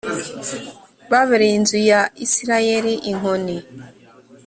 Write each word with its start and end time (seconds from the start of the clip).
babereye 1.11 1.53
inzu 1.59 1.79
ya 1.91 2.01
isirayeli 2.25 2.93
inkoni 3.11 3.57